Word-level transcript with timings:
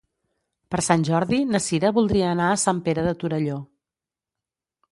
Per 0.75 0.79
Sant 0.85 1.03
Jordi 1.09 1.41
na 1.49 1.61
Cira 1.65 1.91
voldria 1.99 2.31
anar 2.31 2.47
a 2.53 2.57
Sant 2.63 2.81
Pere 2.89 3.05
de 3.09 3.15
Torelló. 3.25 3.61